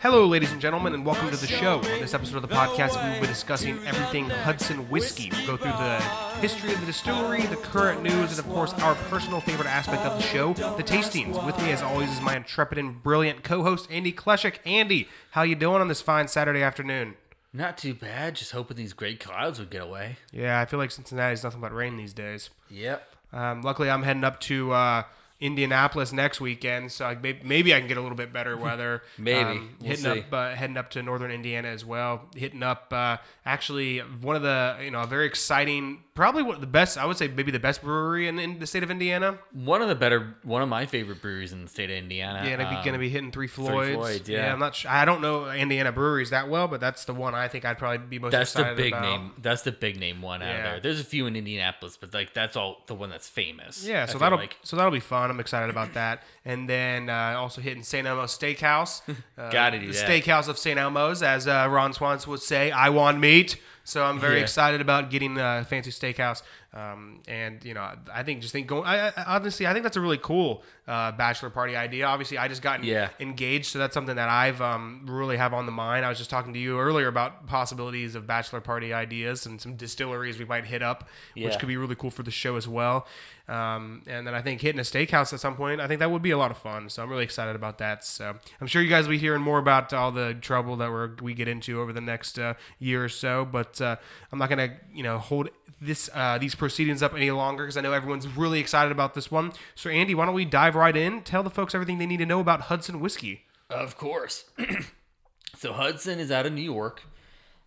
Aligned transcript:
Hello, 0.00 0.26
ladies 0.26 0.52
and 0.52 0.60
gentlemen, 0.60 0.94
and 0.94 1.04
welcome 1.04 1.28
to 1.30 1.36
the 1.36 1.46
show. 1.46 1.76
On 1.76 1.82
this 1.82 2.14
episode 2.14 2.36
of 2.36 2.42
the 2.42 2.48
podcast, 2.48 3.02
we 3.04 3.12
will 3.12 3.20
be 3.20 3.26
discussing 3.26 3.78
everything 3.86 4.30
Hudson 4.30 4.88
whiskey. 4.88 5.30
We'll 5.30 5.46
go 5.46 5.56
through 5.58 5.72
the 5.72 6.00
history 6.40 6.72
of 6.72 6.80
the 6.80 6.86
distillery, 6.86 7.42
the 7.42 7.56
current 7.56 8.02
news, 8.02 8.30
and 8.30 8.38
of 8.38 8.48
course, 8.48 8.72
our 8.74 8.94
personal 8.94 9.40
favorite 9.40 9.68
aspect 9.68 10.02
of 10.02 10.16
the 10.16 10.22
show, 10.22 10.54
the 10.54 10.82
tastings. 10.82 11.44
With 11.44 11.58
me, 11.58 11.72
as 11.72 11.82
always, 11.82 12.10
is 12.10 12.22
my 12.22 12.36
intrepid 12.36 12.78
and 12.78 13.02
brilliant 13.02 13.44
co-host, 13.44 13.88
Andy 13.90 14.12
Kleshik. 14.12 14.56
Andy, 14.64 15.08
how 15.32 15.42
you 15.42 15.54
doing 15.54 15.82
on 15.82 15.88
this 15.88 16.00
fine 16.00 16.28
Saturday 16.28 16.62
afternoon? 16.62 17.16
Not 17.52 17.78
too 17.78 17.94
bad. 17.94 18.36
Just 18.36 18.52
hoping 18.52 18.76
these 18.76 18.92
great 18.92 19.20
clouds 19.20 19.58
would 19.58 19.70
get 19.70 19.82
away. 19.82 20.16
Yeah, 20.32 20.60
I 20.60 20.66
feel 20.66 20.78
like 20.78 20.90
Cincinnati's 20.90 21.42
nothing 21.44 21.60
but 21.60 21.72
rain 21.72 21.96
these 21.96 22.12
days. 22.12 22.50
Yep. 22.70 23.02
Um, 23.32 23.62
luckily, 23.62 23.90
I'm 23.90 24.02
heading 24.02 24.24
up 24.24 24.40
to 24.42 24.72
uh, 24.72 25.02
Indianapolis 25.40 26.12
next 26.12 26.40
weekend, 26.40 26.90
so 26.90 27.04
I, 27.06 27.14
maybe, 27.14 27.40
maybe 27.44 27.74
I 27.74 27.78
can 27.78 27.86
get 27.88 27.96
a 27.96 28.00
little 28.00 28.16
bit 28.16 28.32
better 28.32 28.56
weather. 28.66 29.02
Maybe. 29.16 29.38
Um, 29.40 29.76
We'll 29.80 29.90
hitting 29.90 30.04
see. 30.04 30.20
up, 30.20 30.32
uh, 30.32 30.50
heading 30.54 30.76
up 30.76 30.90
to 30.90 31.02
northern 31.02 31.30
Indiana 31.30 31.68
as 31.68 31.84
well. 31.84 32.22
Hitting 32.34 32.62
up, 32.62 32.92
uh, 32.92 33.18
actually, 33.46 33.98
one 33.98 34.34
of 34.36 34.42
the 34.42 34.76
you 34.82 34.90
know 34.90 35.00
a 35.02 35.06
very 35.06 35.26
exciting, 35.26 36.02
probably 36.14 36.42
one 36.42 36.56
of 36.56 36.60
the 36.60 36.66
best. 36.66 36.98
I 36.98 37.04
would 37.06 37.16
say 37.16 37.28
maybe 37.28 37.52
the 37.52 37.60
best 37.60 37.82
brewery 37.82 38.26
in, 38.26 38.38
in 38.40 38.58
the 38.58 38.66
state 38.66 38.82
of 38.82 38.90
Indiana. 38.90 39.38
One 39.52 39.80
of 39.80 39.88
the 39.88 39.94
better, 39.94 40.34
one 40.42 40.60
of 40.62 40.68
my 40.68 40.86
favorite 40.86 41.22
breweries 41.22 41.52
in 41.52 41.62
the 41.62 41.70
state 41.70 41.90
of 41.90 41.96
Indiana. 41.96 42.42
Yeah, 42.44 42.56
they're 42.56 42.66
Um, 42.66 42.74
going 42.82 42.92
to 42.94 42.98
be 42.98 43.08
hitting 43.08 43.30
Three 43.30 43.46
Floyds. 43.46 43.94
Floyds, 43.94 44.28
yeah. 44.28 44.52
I'm 44.52 44.58
not. 44.58 44.74
Sure, 44.74 44.90
I 44.90 45.04
don't 45.04 45.20
know 45.20 45.50
Indiana 45.50 45.92
breweries 45.92 46.30
that 46.30 46.48
well, 46.48 46.66
but 46.66 46.80
that's 46.80 47.04
the 47.04 47.14
one 47.14 47.34
I 47.36 47.46
think 47.48 47.64
I'd 47.64 47.78
probably 47.78 47.98
be 47.98 48.18
most 48.18 48.32
That's 48.32 48.52
the 48.54 48.74
big 48.76 48.92
about. 48.92 49.02
name. 49.02 49.32
That's 49.40 49.62
the 49.62 49.72
big 49.72 50.00
name 50.00 50.20
one 50.20 50.42
out 50.42 50.46
Yeah. 50.48 50.56
of 50.56 50.64
there. 50.64 50.80
There's 50.80 51.00
a 51.00 51.04
few 51.04 51.26
in 51.26 51.36
Indianapolis, 51.36 51.96
but 51.96 52.12
like 52.12 52.34
that's 52.34 52.56
all 52.56 52.82
the 52.88 52.94
one 52.94 53.10
that's 53.10 53.28
famous. 53.28 53.86
Yeah, 53.86 54.06
so 54.06 54.18
that'll 54.18 54.38
like. 54.38 54.56
so 54.64 54.74
that'll 54.76 54.90
be 54.90 54.98
fun. 55.00 55.27
I'm 55.30 55.40
excited 55.40 55.70
about 55.70 55.94
that. 55.94 56.22
And 56.44 56.68
then 56.68 57.08
uh, 57.10 57.34
also 57.38 57.60
hitting 57.60 57.82
St. 57.82 58.06
Elmo's 58.06 58.36
Steakhouse. 58.36 59.02
Uh, 59.38 59.50
Gotta 59.50 59.78
do 59.78 59.86
the 59.86 59.92
that. 59.92 60.08
Steakhouse 60.08 60.48
of 60.48 60.58
St. 60.58 60.78
Elmo's, 60.78 61.22
as 61.22 61.46
uh, 61.46 61.66
Ron 61.70 61.92
Swanson 61.92 62.28
would 62.32 62.42
say, 62.42 62.72
I 62.72 62.88
want 62.90 63.20
meat. 63.20 63.56
So 63.84 64.02
I'm 64.04 64.18
very 64.18 64.36
Yeah. 64.36 64.42
excited 64.42 64.80
about 64.80 65.10
getting 65.10 65.38
a 65.38 65.64
fancy 65.68 65.90
steakhouse. 65.92 66.42
Um, 66.74 67.20
and 67.26 67.64
you 67.64 67.72
know, 67.72 67.90
I 68.12 68.22
think 68.24 68.42
just 68.42 68.52
think 68.52 68.66
going. 68.66 68.84
I, 68.84 69.08
I, 69.08 69.12
honestly, 69.36 69.66
I 69.66 69.72
think 69.72 69.84
that's 69.84 69.96
a 69.96 70.02
really 70.02 70.18
cool 70.18 70.62
uh, 70.86 71.12
bachelor 71.12 71.48
party 71.48 71.74
idea. 71.76 72.04
Obviously, 72.04 72.36
I 72.36 72.46
just 72.46 72.60
got 72.60 72.84
Yeah. 72.84 73.08
engaged, 73.20 73.66
so 73.66 73.78
that's 73.78 73.94
something 73.94 74.16
that 74.16 74.28
I've 74.28 74.60
um, 74.60 75.06
really 75.06 75.38
have 75.38 75.54
on 75.54 75.64
the 75.64 75.72
mind. 75.72 76.04
I 76.04 76.10
was 76.10 76.18
just 76.18 76.28
talking 76.28 76.52
to 76.52 76.58
you 76.58 76.78
earlier 76.78 77.08
about 77.08 77.46
possibilities 77.46 78.14
of 78.14 78.26
bachelor 78.26 78.60
party 78.60 78.92
ideas 78.92 79.46
and 79.46 79.58
some 79.58 79.76
distilleries 79.76 80.38
we 80.38 80.44
might 80.44 80.66
hit 80.66 80.82
up, 80.82 81.08
which 81.36 81.58
could 81.58 81.68
be 81.68 81.78
really 81.78 81.94
cool 81.94 82.10
for 82.10 82.22
the 82.22 82.30
show 82.30 82.56
as 82.56 82.68
well. 82.68 83.06
Um, 83.48 84.02
and 84.06 84.26
then 84.26 84.34
I 84.34 84.42
think 84.42 84.60
hitting 84.60 84.78
a 84.78 84.82
steakhouse 84.82 85.32
at 85.32 85.40
some 85.40 85.56
point, 85.56 85.80
I 85.80 85.86
think 85.86 86.00
that 86.00 86.10
would 86.10 86.20
be 86.20 86.32
a 86.32 86.38
lot 86.38 86.50
of 86.50 86.58
fun. 86.58 86.90
So 86.90 87.02
I'm 87.02 87.08
really 87.08 87.24
excited 87.24 87.56
about 87.56 87.78
that. 87.78 88.04
So 88.04 88.34
I'm 88.60 88.66
sure 88.66 88.82
you 88.82 88.90
guys 88.90 89.06
will 89.06 89.12
be 89.12 89.18
hearing 89.18 89.40
more 89.40 89.58
about 89.58 89.94
all 89.94 90.12
the 90.12 90.34
trouble 90.34 90.76
that 90.76 90.90
we're, 90.90 91.12
we 91.22 91.32
get 91.32 91.48
into 91.48 91.80
over 91.80 91.94
the 91.94 92.02
next 92.02 92.38
uh, 92.38 92.54
year 92.78 93.02
or 93.02 93.08
so. 93.08 93.46
But 93.50 93.80
uh, 93.80 93.96
I'm 94.30 94.38
not 94.38 94.50
gonna, 94.50 94.76
you 94.92 95.02
know, 95.02 95.16
hold 95.16 95.48
this 95.80 96.10
uh, 96.14 96.38
these 96.38 96.54
proceedings 96.54 97.02
up 97.02 97.14
any 97.14 97.30
longer 97.30 97.64
because 97.64 97.76
I 97.76 97.80
know 97.80 97.92
everyone's 97.92 98.26
really 98.26 98.60
excited 98.60 98.92
about 98.92 99.14
this 99.14 99.30
one. 99.30 99.52
So 99.74 99.90
Andy, 99.90 100.14
why 100.14 100.26
don't 100.26 100.34
we 100.34 100.44
dive 100.44 100.74
right 100.74 100.96
in? 100.96 101.22
Tell 101.22 101.42
the 101.42 101.50
folks 101.50 101.74
everything 101.74 101.98
they 101.98 102.06
need 102.06 102.18
to 102.18 102.26
know 102.26 102.40
about 102.40 102.62
Hudson 102.62 103.00
whiskey. 103.00 103.42
Of 103.70 103.96
course. 103.96 104.44
so 105.56 105.72
Hudson 105.72 106.18
is 106.18 106.30
out 106.30 106.46
of 106.46 106.52
New 106.52 106.62
York. 106.62 107.02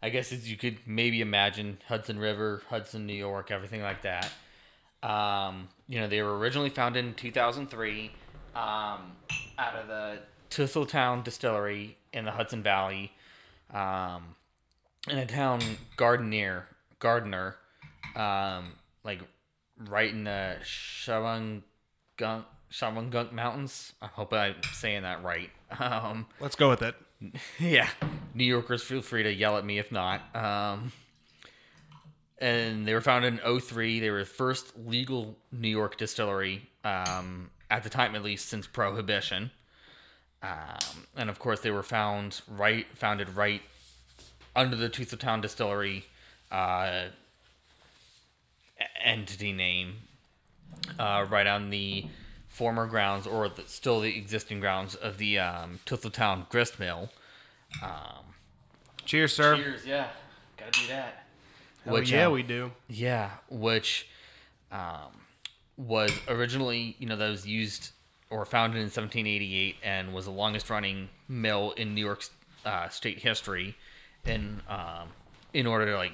I 0.03 0.09
guess 0.09 0.31
as 0.31 0.49
you 0.49 0.57
could 0.57 0.79
maybe 0.85 1.21
imagine, 1.21 1.77
Hudson 1.87 2.17
River, 2.17 2.63
Hudson, 2.69 3.05
New 3.05 3.13
York, 3.13 3.51
everything 3.51 3.81
like 3.81 4.01
that. 4.01 4.31
Um, 5.03 5.69
you 5.87 5.99
know, 5.99 6.07
they 6.07 6.21
were 6.21 6.37
originally 6.37 6.69
founded 6.69 7.05
in 7.05 7.13
2003 7.13 8.11
um, 8.55 8.61
out 9.57 9.75
of 9.75 9.87
the 9.87 10.19
Tuthilltown 10.49 11.23
Distillery 11.23 11.97
in 12.13 12.25
the 12.25 12.31
Hudson 12.31 12.61
Valley, 12.63 13.11
um, 13.73 14.35
in 15.07 15.17
a 15.17 15.25
town 15.25 15.61
Gardenier, 15.97 16.67
Gardiner, 16.99 17.55
um, 18.15 18.73
like 19.03 19.21
right 19.89 20.09
in 20.09 20.23
the 20.23 20.57
Shawangunk, 20.63 21.63
Shawangunk 22.71 23.31
Mountains. 23.31 23.93
I 24.01 24.07
hope 24.07 24.33
I'm 24.33 24.55
saying 24.73 25.03
that 25.03 25.23
right. 25.23 25.49
Um, 25.79 26.25
Let's 26.41 26.57
go 26.57 26.69
with 26.69 26.81
it. 26.81 26.95
yeah, 27.59 27.87
New 28.33 28.43
Yorkers, 28.43 28.83
feel 28.83 29.01
free 29.01 29.23
to 29.23 29.33
yell 29.33 29.57
at 29.57 29.63
me 29.63 29.79
if 29.79 29.89
not. 29.89 30.35
Um, 30.35 30.91
and 32.39 32.85
they 32.85 32.93
were 32.93 32.99
founded 32.99 33.39
in 33.39 33.59
03. 33.59 34.01
They 34.01 34.09
were 34.09 34.19
the 34.19 34.25
first 34.25 34.73
legal 34.85 35.37
New 35.51 35.69
York 35.69 35.97
distillery, 35.97 36.69
um, 36.83 37.51
at 37.69 37.83
the 37.83 37.89
time 37.89 38.15
at 38.15 38.23
least, 38.23 38.49
since 38.49 38.67
Prohibition. 38.67 39.51
Um, 40.43 41.05
and 41.15 41.29
of 41.29 41.39
course, 41.39 41.59
they 41.59 41.71
were 41.71 41.83
found 41.83 42.41
right, 42.47 42.85
founded 42.95 43.35
right 43.35 43.61
under 44.55 44.75
the 44.75 44.89
Tuthilltown 44.89 45.41
Distillery 45.41 46.05
uh, 46.51 47.05
entity 49.03 49.51
name, 49.51 49.95
uh, 50.99 51.25
right 51.29 51.47
on 51.47 51.69
the 51.69 52.07
former 52.47 52.85
grounds, 52.87 53.27
or 53.27 53.49
the, 53.49 53.63
still 53.67 54.01
the 54.01 54.17
existing 54.17 54.59
grounds 54.59 54.95
of 54.95 55.17
the 55.17 55.39
um, 55.39 55.79
Town 55.85 56.45
Grist 56.49 56.79
Mill. 56.79 57.09
Cheers, 59.05 59.33
sir. 59.33 59.55
Cheers, 59.57 59.85
yeah, 59.85 60.07
gotta 60.57 60.71
do 60.71 60.87
that. 60.87 61.25
Hell 61.83 62.01
yeah, 62.03 62.25
um, 62.27 62.33
we 62.33 62.43
do. 62.43 62.71
yeah, 62.87 63.31
which 63.49 64.07
um, 64.71 65.11
was 65.77 66.11
originally, 66.27 66.95
you 66.99 67.07
know, 67.07 67.15
that 67.15 67.29
was 67.29 67.45
used 67.45 67.91
or 68.29 68.45
founded 68.45 68.77
in 68.77 68.83
1788 68.83 69.75
and 69.83 70.13
was 70.13 70.25
the 70.25 70.31
longest 70.31 70.69
running 70.69 71.09
mill 71.27 71.71
in 71.71 71.95
New 71.95 72.05
York 72.05 72.23
uh, 72.65 72.87
state 72.89 73.19
history. 73.19 73.75
In 74.25 74.61
um, 74.69 75.09
in 75.53 75.65
order 75.65 75.87
to 75.87 75.97
like 75.97 76.13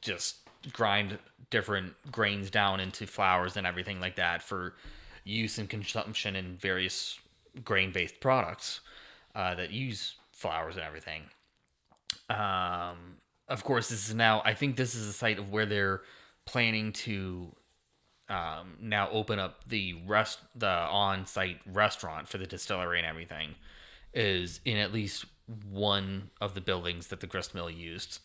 just 0.00 0.36
grind 0.72 1.18
different 1.50 1.94
grains 2.10 2.50
down 2.50 2.80
into 2.80 3.06
flours 3.06 3.56
and 3.56 3.66
everything 3.66 4.00
like 4.00 4.16
that 4.16 4.42
for 4.42 4.74
use 5.24 5.58
and 5.58 5.68
consumption 5.68 6.36
in 6.36 6.56
various 6.56 7.18
grain 7.64 7.92
based 7.92 8.20
products 8.20 8.80
uh, 9.34 9.54
that 9.54 9.70
use 9.70 10.16
flours 10.32 10.76
and 10.76 10.84
everything. 10.84 11.22
Um, 12.28 13.18
of 13.48 13.64
course, 13.64 13.88
this 13.88 14.08
is 14.08 14.14
now. 14.14 14.42
I 14.44 14.54
think 14.54 14.76
this 14.76 14.94
is 14.94 15.06
the 15.06 15.12
site 15.12 15.38
of 15.38 15.50
where 15.50 15.66
they're 15.66 16.02
planning 16.46 16.92
to 16.92 17.54
um, 18.28 18.76
now 18.80 19.10
open 19.10 19.38
up 19.38 19.68
the 19.68 19.94
rest, 20.06 20.38
the 20.54 20.66
on-site 20.66 21.60
restaurant 21.66 22.28
for 22.28 22.38
the 22.38 22.46
distillery 22.46 22.98
and 22.98 23.06
everything. 23.06 23.54
Is 24.14 24.60
in 24.64 24.76
at 24.76 24.92
least 24.92 25.26
one 25.70 26.30
of 26.40 26.54
the 26.54 26.60
buildings 26.60 27.08
that 27.08 27.20
the 27.20 27.26
grist 27.26 27.54
mill 27.54 27.68
used, 27.68 28.20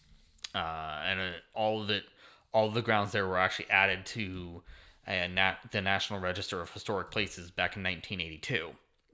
uh, 0.56 1.02
and 1.06 1.20
uh, 1.20 1.24
all 1.54 1.82
of 1.82 1.90
it, 1.90 2.04
all 2.52 2.70
the 2.70 2.82
grounds 2.82 3.12
there 3.12 3.28
were 3.28 3.38
actually 3.38 3.70
added 3.70 4.06
to 4.06 4.62
the 5.06 5.82
National 5.82 6.20
Register 6.20 6.62
of 6.62 6.72
Historic 6.72 7.12
Places 7.12 7.50
back 7.50 7.76
in 7.76 7.84
1982. 7.84 8.70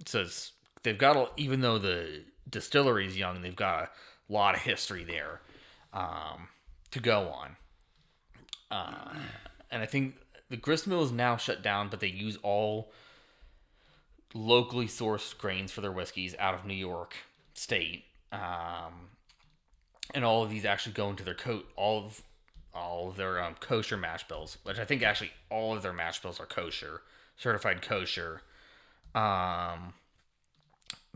So 0.06 0.26
they've 0.84 0.98
got, 0.98 1.16
a, 1.16 1.30
even 1.38 1.62
though 1.62 1.78
the 1.78 2.24
distillery 2.50 3.08
is 3.08 3.18
young, 3.18 3.42
they've 3.42 3.56
got 3.56 3.92
a 4.30 4.34
lot 4.34 4.56
of 4.56 4.62
history 4.62 5.04
there 5.04 5.42
um, 5.94 6.50
to 6.92 7.00
go 7.00 7.30
on. 7.30 7.56
Uh, 8.70 9.14
and 9.72 9.82
I 9.82 9.86
think 9.86 10.16
the 10.50 10.58
grist 10.58 10.88
mill 10.88 11.04
is 11.04 11.12
now 11.12 11.38
shut 11.38 11.62
down, 11.62 11.90
but 11.90 12.00
they 12.00 12.08
use 12.08 12.38
all 12.44 12.92
locally 14.34 14.88
sourced 14.88 15.38
grains 15.38 15.72
for 15.72 15.82
their 15.82 15.92
whiskeys 15.92 16.36
out 16.38 16.54
of 16.54 16.66
New 16.66 16.74
York 16.74 17.16
State. 17.54 18.04
Um, 18.34 19.10
and 20.14 20.26
all 20.26 20.44
of 20.44 20.50
these 20.50 20.66
actually 20.66 20.94
go 20.94 21.10
into 21.10 21.24
their 21.24 21.34
coat, 21.34 21.66
all 21.76 22.06
of 22.06 22.22
all 22.76 23.10
of 23.10 23.16
their 23.16 23.42
um, 23.42 23.56
kosher 23.60 23.98
mash 23.98 24.28
bills, 24.28 24.58
which 24.64 24.80
I 24.80 24.86
think 24.86 25.02
actually 25.04 25.32
all 25.50 25.76
of 25.76 25.84
their 25.84 25.94
mash 25.94 26.22
bills 26.22 26.40
are 26.40 26.46
kosher, 26.46 27.02
certified 27.38 27.82
kosher. 27.82 28.42
Um, 29.14 29.94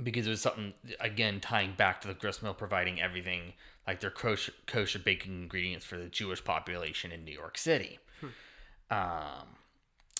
because 0.01 0.25
it 0.25 0.29
was 0.29 0.41
something 0.41 0.73
again 1.00 1.41
tying 1.41 1.73
back 1.73 2.01
to 2.01 2.07
the 2.07 2.13
grist 2.13 2.41
mill 2.41 2.53
providing 2.53 3.01
everything 3.01 3.53
like 3.85 4.00
their 4.00 4.11
kosher, 4.11 4.53
kosher 4.65 5.00
baking 5.00 5.33
ingredients 5.33 5.85
for 5.85 5.97
the 5.97 6.07
Jewish 6.07 6.44
population 6.44 7.11
in 7.11 7.25
New 7.25 7.33
York 7.33 7.57
City. 7.57 8.00
Um, 8.91 9.57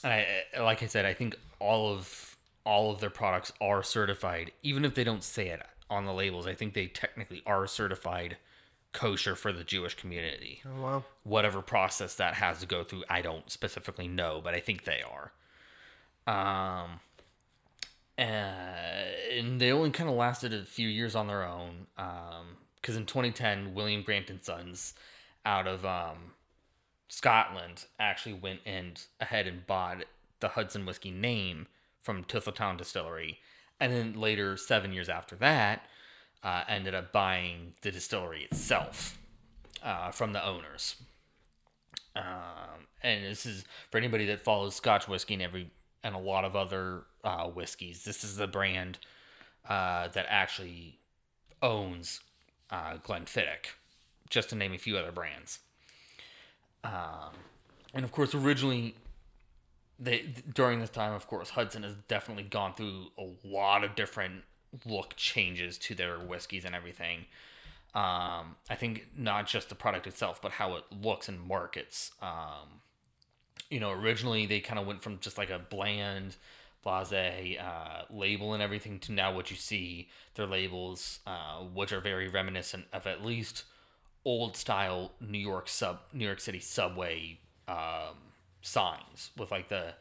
and 0.04 0.14
I, 0.14 0.62
like 0.62 0.84
I 0.84 0.88
said, 0.88 1.06
I 1.06 1.14
think 1.14 1.36
all 1.60 1.92
of 1.92 2.38
all 2.66 2.92
of 2.92 3.00
their 3.00 3.10
products 3.10 3.52
are 3.62 3.82
certified, 3.82 4.52
even 4.64 4.86
if 4.86 4.96
they 4.96 5.04
don't 5.04 5.24
say 5.24 5.48
it 5.48 5.62
on 5.90 6.06
the 6.06 6.14
labels. 6.14 6.46
I 6.46 6.54
think 6.54 6.74
they 6.74 6.88
technically 6.88 7.42
are 7.46 7.66
certified 7.66 8.38
kosher 8.94 9.36
for 9.36 9.52
the 9.52 9.64
Jewish 9.64 9.96
community. 9.96 10.62
Oh, 10.66 10.82
wow. 10.82 11.04
Whatever 11.24 11.62
process 11.62 12.16
that 12.16 12.36
has 12.36 12.60
to 12.60 12.66
go 12.66 12.84
through, 12.84 13.04
I 13.10 13.22
don't 13.22 13.50
specifically 13.50 14.08
know, 14.08 14.42
but 14.44 14.54
I 14.54 14.60
think 14.60 14.84
they 14.84 15.02
are. 15.02 15.32
Um, 16.28 17.00
uh, 18.18 18.22
and 18.22 19.60
they 19.60 19.72
only 19.72 19.92
kind 19.92 20.10
of 20.10 20.16
lasted 20.16 20.54
a 20.54 20.64
few 20.64 20.88
years 20.88 21.16
on 21.16 21.28
their 21.28 21.44
own. 21.44 21.88
Um, 21.98 22.58
because 22.82 22.96
in 22.96 23.06
2010, 23.06 23.74
William 23.74 24.02
Grant 24.04 24.30
and 24.30 24.42
Sons 24.42 24.94
out 25.46 25.68
of 25.68 25.86
um, 25.86 26.32
Scotland 27.08 27.86
actually 28.00 28.34
went 28.34 28.62
and 28.66 29.02
ahead 29.20 29.48
and 29.48 29.68
bought 29.68 30.06
the 30.40 30.50
Hudson 30.50 30.86
whiskey 30.86 31.12
name 31.12 31.68
from 32.02 32.24
Tuthilltown 32.24 32.78
Distillery, 32.78 33.40
and 33.80 33.92
then 33.92 34.14
later, 34.14 34.56
seven 34.56 34.94
years 34.94 35.10
after 35.10 35.36
that, 35.38 35.86
uh, 36.44 36.64
ended 36.68 36.96
up 36.96 37.12
buying 37.12 37.74
the 37.82 37.92
distillery 37.92 38.44
itself 38.44 39.18
uh, 39.84 40.12
from 40.12 40.34
the 40.34 40.46
owners. 40.46 40.96
Um, 42.16 42.88
and 43.04 43.24
this 43.24 43.46
is 43.46 43.66
for 43.92 43.98
anybody 43.98 44.26
that 44.28 44.42
follows 44.42 44.76
Scotch 44.76 45.08
whiskey 45.08 45.36
and 45.36 45.44
every 45.44 45.72
and 46.04 46.16
a 46.16 46.20
lot 46.20 46.46
of 46.46 46.56
other 46.56 47.04
uh, 47.24 47.46
whiskeys. 47.48 48.04
This 48.04 48.24
is 48.24 48.38
the 48.38 48.48
brand 48.48 48.98
uh, 49.68 50.08
that 50.10 50.26
actually 50.30 50.98
owns 51.62 52.22
uh, 52.72 52.98
Glenfiddich, 52.98 53.74
just 54.30 54.50
to 54.50 54.56
name 54.56 54.74
a 54.74 54.78
few 54.78 54.98
other 54.98 55.12
brands. 55.12 55.60
Um, 56.84 57.34
and 57.94 58.06
of 58.06 58.12
course, 58.12 58.34
originally, 58.34 58.96
they 60.00 60.26
during 60.54 60.80
this 60.80 60.90
time, 60.90 61.14
of 61.14 61.28
course, 61.28 61.50
Hudson 61.50 61.84
has 61.84 61.96
definitely 62.08 62.44
gone 62.44 62.74
through 62.74 63.08
a 63.18 63.28
lot 63.44 63.84
of 63.84 63.96
different 63.96 64.44
look 64.86 65.16
changes 65.16 65.78
to 65.80 65.96
their 65.96 66.20
whiskeys 66.20 66.66
and 66.66 66.76
everything. 66.76 67.26
Um, 67.96 68.56
I 68.70 68.76
think 68.76 69.08
not 69.18 69.48
just 69.48 69.70
the 69.70 69.76
product 69.76 70.06
itself, 70.06 70.42
but 70.42 70.52
how 70.52 70.76
it 70.76 70.84
looks 71.02 71.28
and 71.28 71.40
markets. 71.40 72.12
Um, 72.22 72.82
you 73.70 73.80
know, 73.80 73.92
originally 73.92 74.46
they 74.46 74.60
kind 74.60 74.80
of 74.80 74.86
went 74.86 75.02
from 75.02 75.20
just 75.20 75.38
like 75.38 75.50
a 75.50 75.60
bland, 75.60 76.36
blase 76.84 77.58
uh, 77.58 78.04
label 78.10 78.54
and 78.54 78.62
everything 78.62 79.00
to 79.00 79.12
now 79.12 79.34
what 79.34 79.50
you 79.50 79.58
see 79.58 80.10
their 80.36 80.46
labels, 80.46 81.20
uh, 81.26 81.60
which 81.74 81.92
are 81.92 82.02
very 82.02 82.28
reminiscent 82.28 82.86
of 82.94 83.08
at 83.08 83.26
least 83.26 83.64
old 84.26 84.56
style 84.56 85.14
New 85.20 85.40
York 85.40 85.68
sub 85.68 86.00
New 86.14 86.26
York 86.26 86.40
City 86.40 86.60
subway 86.60 87.40
um, 87.68 88.16
signs 88.62 89.32
with 89.38 89.52
like 89.52 89.70
the 89.70 89.94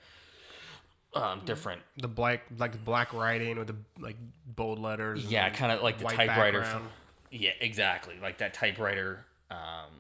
um, 1.15 1.43
different 1.45 1.81
The 1.97 2.09
black, 2.09 2.43
like 2.59 2.73
the 2.73 2.79
black 2.79 3.13
writing 3.15 3.59
with 3.59 3.69
the 3.69 3.77
like 3.99 4.17
bold 4.47 4.79
letters. 4.79 5.25
yeah, 5.25 5.49
kind 5.51 5.73
of 5.73 5.83
like 5.83 5.99
the 5.99 6.05
typewriter. 6.05 6.61
background. 6.61 6.89
Yeah, 7.31 7.51
exactly. 7.61 8.15
Like 8.21 8.39
that 8.39 8.55
typewriter 8.55 9.25
um, 9.51 9.91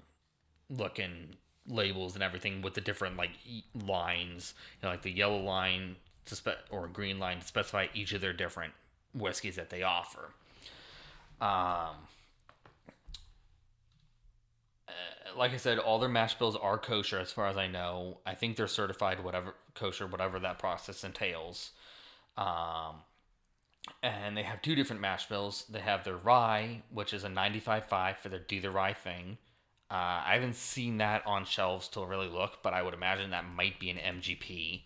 looking 0.70 1.34
labels 1.66 2.14
and 2.14 2.22
everything 2.22 2.62
with 2.62 2.74
the 2.74 2.80
different 2.80 3.16
like 3.16 3.30
lines, 3.86 4.54
you 4.80 4.86
know, 4.86 4.90
like 4.92 5.02
the 5.02 5.10
yellow 5.10 5.38
line 5.40 5.96
to 6.26 6.34
spe- 6.36 6.48
or 6.70 6.88
green 6.88 7.18
line 7.18 7.40
to 7.40 7.46
specify 7.46 7.86
each 7.94 8.12
of 8.12 8.20
their 8.20 8.32
different 8.32 8.72
whiskeys 9.14 9.56
that 9.56 9.70
they 9.70 9.82
offer. 9.82 10.30
Um, 11.40 11.96
like 15.36 15.52
I 15.52 15.56
said, 15.56 15.78
all 15.78 15.98
their 15.98 16.08
mash 16.08 16.34
bills 16.34 16.56
are 16.56 16.78
kosher 16.78 17.18
as 17.18 17.32
far 17.32 17.46
as 17.46 17.56
I 17.56 17.66
know. 17.66 18.18
I 18.26 18.34
think 18.34 18.56
they're 18.56 18.66
certified 18.66 19.22
whatever 19.22 19.54
kosher, 19.74 20.06
whatever 20.06 20.38
that 20.40 20.58
process 20.58 21.04
entails. 21.04 21.72
Um, 22.36 23.02
and 24.02 24.36
they 24.36 24.42
have 24.42 24.62
two 24.62 24.74
different 24.74 25.02
mash 25.02 25.28
bills. 25.28 25.64
They 25.68 25.80
have 25.80 26.04
their 26.04 26.16
rye, 26.16 26.82
which 26.92 27.12
is 27.12 27.24
a 27.24 27.28
95.5 27.28 28.16
for 28.18 28.28
their 28.28 28.38
do 28.38 28.60
the 28.60 28.70
rye 28.70 28.92
thing. 28.92 29.38
Uh, 29.90 30.22
I 30.26 30.34
haven't 30.34 30.56
seen 30.56 30.98
that 30.98 31.26
on 31.26 31.44
shelves 31.44 31.88
to 31.88 32.04
really 32.04 32.28
look, 32.28 32.62
but 32.62 32.74
I 32.74 32.82
would 32.82 32.94
imagine 32.94 33.30
that 33.30 33.46
might 33.46 33.80
be 33.80 33.90
an 33.90 33.96
MGP 33.96 34.82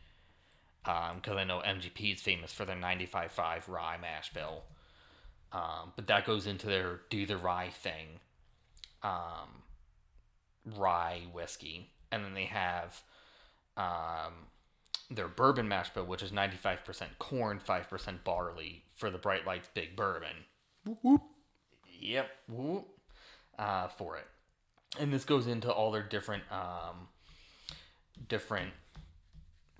because 0.84 1.32
um, 1.32 1.38
I 1.38 1.44
know 1.44 1.62
MGP 1.64 2.14
is 2.14 2.20
famous 2.20 2.52
for 2.52 2.64
their 2.64 2.76
95.5 2.76 3.68
rye 3.68 3.98
mash 4.00 4.32
bill. 4.32 4.62
Um, 5.52 5.92
but 5.96 6.06
that 6.06 6.24
goes 6.24 6.46
into 6.46 6.66
their 6.66 7.00
do 7.10 7.26
the 7.26 7.36
rye 7.36 7.68
thing, 7.68 8.20
um, 9.02 9.62
rye 10.64 11.22
whiskey, 11.32 11.90
and 12.10 12.24
then 12.24 12.34
they 12.34 12.44
have 12.44 13.02
um, 13.76 14.48
their 15.10 15.28
bourbon 15.28 15.68
mash 15.68 15.90
bill, 15.90 16.04
which 16.04 16.22
is 16.22 16.30
95% 16.30 16.78
corn, 17.18 17.60
5% 17.66 18.24
barley 18.24 18.84
for 18.94 19.10
the 19.10 19.18
Bright 19.18 19.46
Lights 19.46 19.68
Big 19.74 19.96
Bourbon. 19.96 20.44
Whoop, 20.84 20.98
whoop. 21.02 21.22
Yep, 22.00 22.30
whoop, 22.48 22.88
uh, 23.58 23.88
for 23.88 24.16
it. 24.16 24.26
And 24.98 25.12
this 25.12 25.24
goes 25.24 25.46
into 25.46 25.72
all 25.72 25.90
their 25.90 26.02
different 26.02 26.42
um, 26.50 27.08
different 28.28 28.72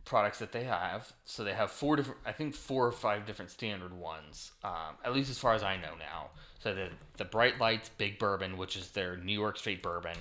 products 0.04 0.38
that 0.38 0.52
they 0.52 0.64
have. 0.64 1.12
So 1.24 1.44
they 1.44 1.52
have 1.52 1.70
four 1.70 1.96
different, 1.96 2.20
I 2.24 2.32
think 2.32 2.54
four 2.54 2.86
or 2.86 2.92
five 2.92 3.26
different 3.26 3.50
standard 3.50 3.92
ones, 3.92 4.52
um, 4.64 4.96
at 5.04 5.12
least 5.12 5.30
as 5.30 5.38
far 5.38 5.54
as 5.54 5.62
I 5.62 5.76
know 5.76 5.94
now. 5.98 6.30
So 6.60 6.74
the 6.74 6.88
the 7.16 7.24
Bright 7.24 7.60
Lights 7.60 7.90
Big 7.90 8.18
Bourbon, 8.18 8.56
which 8.56 8.76
is 8.76 8.90
their 8.90 9.16
New 9.16 9.38
York 9.38 9.58
Straight 9.58 9.82
bourbon, 9.82 10.16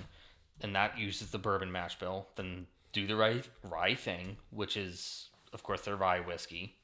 and 0.62 0.76
that 0.76 0.98
uses 0.98 1.32
the 1.32 1.38
bourbon 1.38 1.72
mash 1.72 1.98
bill. 2.00 2.28
Then 2.36 2.68
do 2.94 3.08
the 3.08 3.16
rye 3.16 3.42
rye 3.64 3.96
thing, 3.96 4.38
which 4.50 4.78
is 4.78 5.30
of 5.54 5.64
course 5.64 5.82
their 5.82 5.96
rye 5.96 6.20
whiskey. 6.20 6.76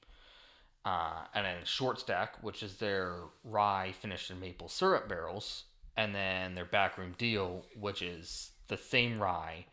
Uh, 0.86 1.26
and 1.34 1.46
then 1.46 1.58
short 1.66 2.00
stack, 2.00 2.42
which 2.42 2.64
is 2.64 2.78
their 2.78 3.18
rye 3.44 3.92
finished 3.92 4.32
in 4.32 4.40
maple 4.40 4.70
syrup 4.70 5.10
barrels, 5.10 5.66
and 5.98 6.16
then 6.16 6.56
their 6.56 6.66
backroom 6.66 7.14
deal, 7.18 7.66
which 7.78 8.02
is 8.02 8.52
the 8.70 8.78
same 8.78 9.20
rye 9.20 9.66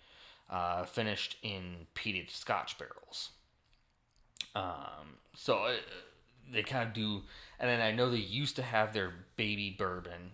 uh, 0.51 0.85
finished 0.85 1.37
in 1.43 1.87
peated 1.95 2.31
Scotch 2.31 2.79
barrels. 2.79 3.31
Um, 4.57 5.19
so 5.37 5.59
uh, 5.59 5.73
they 6.53 6.63
kind 6.63 6.89
of 6.89 6.95
do, 6.95 7.23
and 7.61 7.71
then 7.71 7.81
I 7.81 7.93
know 7.93 8.11
they 8.11 8.17
used 8.17 8.57
to 8.57 8.63
have 8.63 8.93
their 8.93 9.13
baby 9.37 9.75
bourbon, 9.79 10.33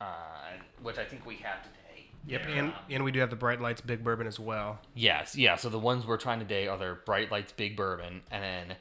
uh, 0.00 0.52
which 0.82 0.98
I 0.98 1.04
think 1.04 1.26
we 1.26 1.36
have 1.36 1.62
today. 1.62 1.89
Yep, 2.26 2.46
and 2.48 2.72
and 2.90 3.04
we 3.04 3.12
do 3.12 3.20
have 3.20 3.30
the 3.30 3.36
Bright 3.36 3.60
Lights 3.60 3.80
Big 3.80 4.04
Bourbon 4.04 4.26
as 4.26 4.38
well. 4.38 4.78
Yes, 4.94 5.36
yeah. 5.36 5.56
So 5.56 5.68
the 5.68 5.78
ones 5.78 6.06
we're 6.06 6.16
trying 6.16 6.38
today 6.38 6.68
are 6.68 6.78
their 6.78 6.94
Bright 6.94 7.30
Lights 7.30 7.52
Big 7.52 7.76
Bourbon, 7.76 8.22
and 8.30 8.42
then 8.42 8.76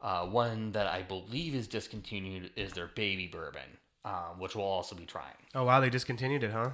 uh, 0.00 0.26
one 0.26 0.72
that 0.72 0.86
I 0.86 1.02
believe 1.02 1.54
is 1.54 1.68
discontinued 1.68 2.50
is 2.56 2.72
their 2.72 2.86
Baby 2.88 3.26
Bourbon, 3.26 3.78
um, 4.04 4.38
which 4.38 4.56
we'll 4.56 4.64
also 4.64 4.96
be 4.96 5.04
trying. 5.04 5.34
Oh 5.54 5.64
wow, 5.64 5.80
they 5.80 5.90
discontinued 5.90 6.44
it, 6.44 6.52
huh? 6.52 6.70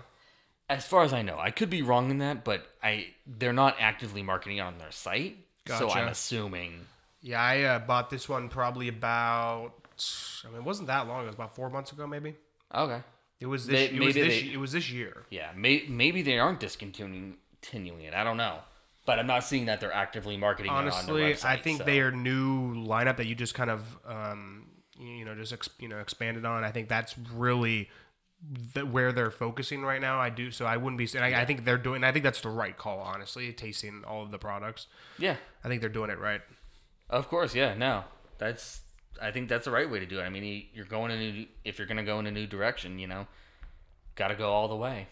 As 0.68 0.86
far 0.86 1.02
as 1.02 1.12
I 1.12 1.22
know, 1.22 1.38
I 1.38 1.50
could 1.50 1.68
be 1.68 1.82
wrong 1.82 2.10
in 2.10 2.18
that, 2.18 2.44
but 2.44 2.66
I 2.82 3.08
they're 3.26 3.52
not 3.52 3.76
actively 3.78 4.22
marketing 4.22 4.60
on 4.60 4.78
their 4.78 4.92
site, 4.92 5.36
so 5.66 5.90
I'm 5.90 6.08
assuming. 6.08 6.86
Yeah, 7.20 7.40
I 7.40 7.62
uh, 7.62 7.78
bought 7.80 8.10
this 8.10 8.28
one 8.28 8.48
probably 8.48 8.88
about. 8.88 9.72
I 10.44 10.48
mean, 10.48 10.56
it 10.58 10.64
wasn't 10.64 10.88
that 10.88 11.06
long. 11.06 11.24
It 11.24 11.26
was 11.26 11.34
about 11.34 11.54
four 11.54 11.70
months 11.70 11.92
ago, 11.92 12.06
maybe. 12.06 12.34
Okay. 12.74 13.02
It 13.44 13.48
was 13.48 13.66
They- 13.66 13.88
this. 13.88 13.92
it 13.92 14.00
was 14.00 14.14
this. 14.14 14.42
they- 14.42 14.52
it 14.54 14.56
was 14.56 14.72
this 14.72 14.90
year. 14.90 15.26
Yeah, 15.28 15.52
may, 15.54 15.84
maybe 15.86 16.22
they 16.22 16.38
aren't 16.38 16.60
discontinuing 16.60 17.36
continuing 17.60 18.00
it. 18.04 18.14
I 18.14 18.24
don't 18.24 18.38
know, 18.38 18.60
but 19.04 19.18
I'm 19.18 19.26
not 19.26 19.44
seeing 19.44 19.66
that 19.66 19.80
they're 19.80 19.92
actively 19.92 20.38
marketing 20.38 20.72
it 20.72 20.74
on 20.74 20.84
Honestly, 20.84 21.22
website. 21.22 21.44
I 21.44 21.56
think 21.58 21.78
so- 21.78 21.84
their 21.84 22.10
new 22.10 22.74
lineup 22.74 23.18
that 23.18 23.26
you 23.26 23.34
just 23.34 23.54
kind 23.54 23.68
of, 23.70 23.98
um, 24.06 24.66
you 24.98 25.26
know, 25.26 25.34
just 25.34 25.52
ex- 25.52 25.68
you 25.78 25.88
know 25.88 25.98
expanded 25.98 26.46
on. 26.46 26.64
I 26.64 26.70
think 26.70 26.88
that's 26.88 27.16
really 27.18 27.90
the, 28.74 28.86
where 28.86 29.12
they're 29.12 29.30
focusing 29.30 29.82
right 29.82 30.00
now. 30.00 30.18
I 30.18 30.30
do 30.30 30.50
so. 30.50 30.64
I 30.64 30.78
wouldn't 30.78 30.96
be. 30.98 31.06
saying 31.06 31.34
I, 31.34 31.42
I 31.42 31.44
think 31.44 31.64
they're 31.66 31.76
doing. 31.78 32.02
I 32.02 32.12
think 32.12 32.22
that's 32.22 32.40
the 32.40 32.48
right 32.50 32.76
call. 32.76 33.00
Honestly, 33.00 33.52
tasting 33.52 34.04
all 34.06 34.22
of 34.22 34.30
the 34.30 34.38
products, 34.38 34.86
Yeah, 35.18 35.36
I 35.62 35.68
think 35.68 35.80
they're 35.82 35.90
doing 35.90 36.08
it 36.10 36.18
right. 36.18 36.40
Of 37.10 37.28
course, 37.28 37.54
yeah. 37.54 37.74
No, 37.74 38.04
that's. 38.38 38.80
I 39.20 39.30
think 39.30 39.48
that's 39.48 39.64
the 39.64 39.70
right 39.70 39.88
way 39.90 40.00
to 40.00 40.06
do 40.06 40.18
it. 40.20 40.22
I 40.24 40.28
mean, 40.28 40.44
you- 40.44 40.64
you're 40.74 40.84
going 40.86 41.10
in 41.10 41.18
a 41.18 41.32
new, 41.32 41.46
if 41.64 41.78
you're 41.78 41.86
going 41.86 41.96
to 41.98 42.02
go 42.04 42.18
in 42.18 42.26
a 42.26 42.30
new 42.30 42.46
direction, 42.46 42.98
you 42.98 43.06
know, 43.06 43.26
got 44.16 44.28
to 44.28 44.34
go 44.34 44.52
all 44.52 44.68
the 44.68 44.76
way. 44.76 45.06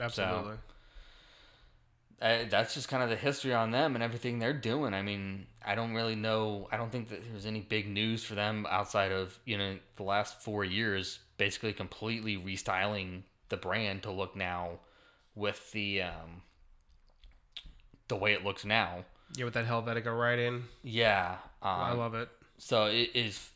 Absolutely. 0.00 0.56
Uh, 2.20 2.44
that's 2.50 2.74
just 2.74 2.88
kind 2.88 3.02
of 3.02 3.08
the 3.10 3.16
history 3.16 3.54
on 3.54 3.70
them 3.70 3.94
and 3.94 4.02
everything 4.02 4.38
they're 4.40 4.52
doing. 4.52 4.92
I 4.92 5.02
mean, 5.02 5.46
I 5.64 5.76
don't 5.76 5.94
really 5.94 6.16
know. 6.16 6.66
I 6.72 6.76
don't 6.76 6.90
think 6.90 7.10
that 7.10 7.20
there's 7.30 7.46
any 7.46 7.60
big 7.60 7.88
news 7.88 8.24
for 8.24 8.34
them 8.34 8.66
outside 8.68 9.12
of 9.12 9.38
you 9.44 9.56
know 9.56 9.78
the 9.96 10.02
last 10.02 10.40
four 10.42 10.64
years, 10.64 11.20
basically 11.36 11.72
completely 11.72 12.36
restyling 12.36 13.22
the 13.50 13.56
brand 13.56 14.02
to 14.02 14.10
look 14.10 14.34
now 14.34 14.80
with 15.36 15.70
the 15.70 16.02
um, 16.02 16.42
the 18.08 18.16
way 18.16 18.32
it 18.32 18.44
looks 18.44 18.64
now. 18.64 19.04
Yeah, 19.36 19.44
with 19.44 19.54
that 19.54 19.66
Helvetica 19.66 20.06
writing, 20.18 20.64
Yeah, 20.82 21.36
um, 21.62 21.70
I 21.70 21.92
love 21.92 22.14
it. 22.14 22.28
So 22.58 22.86
it 22.86 23.10
is 23.14 23.50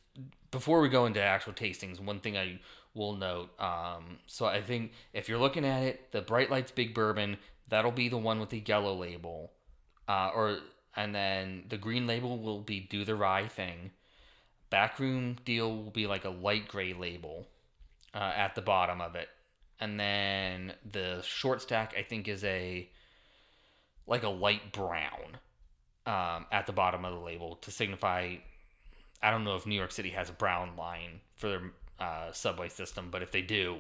before 0.51 0.81
we 0.81 0.89
go 0.89 1.07
into 1.07 1.21
actual 1.21 1.53
tastings, 1.53 2.01
one 2.01 2.21
thing 2.21 2.37
I 2.37 2.61
will 2.95 3.17
note. 3.17 3.51
Um, 3.61 4.19
so 4.27 4.47
I 4.47 4.63
think 4.63 4.93
if 5.13 5.29
you're 5.29 5.39
looking 5.39 5.65
at 5.65 5.83
it, 5.83 6.13
the 6.13 6.23
Bright 6.23 6.51
Lights 6.51 6.71
Big 6.71 6.95
Bourbon, 6.95 7.37
that'll 7.69 7.91
be 7.91 8.09
the 8.09 8.19
one 8.19 8.39
with 8.39 8.51
the 8.51 8.63
yellow 8.65 8.95
label, 8.95 9.53
uh, 10.09 10.31
or 10.35 10.59
and 10.97 11.15
then 11.15 11.65
the 11.69 11.79
green 11.79 12.07
label 12.07 12.39
will 12.39 12.61
be 12.61 12.81
Do 12.81 13.05
the 13.05 13.17
Rye 13.17 13.49
thing. 13.49 13.91
Backroom 14.71 15.37
deal 15.45 15.75
will 15.75 15.91
be 15.91 16.07
like 16.07 16.25
a 16.25 16.31
light 16.31 16.69
gray 16.69 16.93
label 16.95 17.47
uh, 18.15 18.33
at 18.37 18.55
the 18.55 18.63
bottom 18.63 19.01
of 19.01 19.17
it, 19.17 19.29
and 19.81 19.99
then 19.99 20.75
the 20.91 21.23
short 21.23 21.63
stack 21.63 21.95
I 21.99 22.03
think 22.03 22.29
is 22.29 22.45
a 22.45 22.89
like 24.07 24.23
a 24.23 24.29
light 24.29 24.73
brown 24.73 25.39
um, 26.07 26.47
at 26.51 26.67
the 26.67 26.73
bottom 26.73 27.05
of 27.05 27.15
the 27.15 27.21
label 27.21 27.57
to 27.57 27.71
signify 27.71 28.37
I 29.23 29.31
don't 29.31 29.45
know 29.45 29.57
if 29.57 29.67
New 29.67 29.75
York 29.75 29.93
City 29.93 30.11
has 30.11 30.29
a 30.29 30.33
brown 30.33 30.77
line 30.77 31.21
for 31.37 31.49
their 31.49 31.63
uh, 32.01 32.33
subway 32.33 32.69
system, 32.69 33.09
but 33.11 33.23
if 33.23 33.31
they 33.31 33.43
do, 33.43 33.79